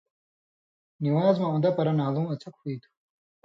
نِوان٘ز 1.03 1.35
مہ 1.41 1.47
اُن٘دہ 1.51 1.69
پرہ 1.77 1.93
نھالُوں 1.97 2.29
اڅھک 2.31 2.53
ہُوئ 2.59 2.75
تھُو۔ 2.81 2.89